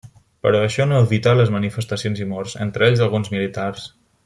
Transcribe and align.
Però 0.45 0.61
això 0.67 0.87
no 0.91 1.01
evità 1.07 1.35
les 1.41 1.51
manifestacions 1.57 2.23
i 2.25 2.27
morts, 2.33 2.57
entre 2.67 2.89
ells 2.89 3.05
alguns 3.09 3.31
militars. 3.37 3.87